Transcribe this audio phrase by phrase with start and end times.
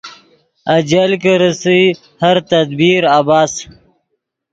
[0.77, 1.81] اجل کی ریسئے
[2.21, 3.53] ہر تدبیر عبث